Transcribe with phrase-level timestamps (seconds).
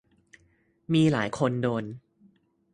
[0.93, 1.83] มีหลายคนโดน